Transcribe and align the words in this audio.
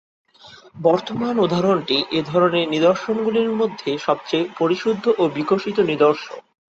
বর্তমান 0.79 1.35
উদাহরণটি 1.39 1.97
এ 2.11 2.21
ধরনের 2.25 2.65
নিদর্শনগুলির 2.69 3.51
মধ্যে 3.51 3.89
সবচেয়ে 3.97 4.45
পরিশুদ্ধ 4.59 5.05
ও 5.17 5.23
বিকশিত 5.29 5.77
নিদর্শন। 5.91 6.39